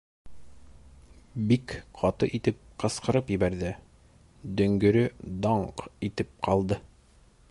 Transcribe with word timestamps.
Бик 1.51 1.73
ҡаты 1.99 2.29
итеп 2.37 2.57
ҡысҡырып 2.83 3.29
ебәрҙе, 3.35 3.69
дөңгөрө 4.61 5.07
«даңҡ» 5.47 5.87
итеп 6.11 6.33
ҡалды. 6.49 6.83